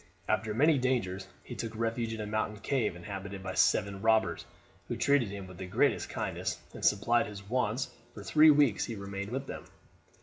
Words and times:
After 0.27 0.51
many 0.55 0.79
dangers 0.79 1.27
he 1.43 1.53
took 1.53 1.75
refuge 1.75 2.11
in 2.11 2.21
a 2.21 2.25
mountain 2.25 2.57
cave 2.57 2.95
inhabited 2.95 3.43
by 3.43 3.53
seven 3.53 4.01
robbers, 4.01 4.45
who 4.87 4.97
treated 4.97 5.29
him 5.29 5.45
with 5.45 5.59
the 5.59 5.67
greatest 5.67 6.09
kindness, 6.09 6.59
and 6.73 6.83
supplied 6.83 7.27
his 7.27 7.47
wants 7.47 7.85
for 8.15 8.21
the 8.21 8.25
three 8.25 8.49
weeks 8.49 8.85
he 8.85 8.95
remained 8.95 9.29
with 9.29 9.45
them. 9.45 9.65